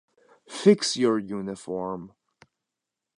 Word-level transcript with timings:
Fix 0.49 0.95
your 0.97 1.19
uniform! 1.19 2.13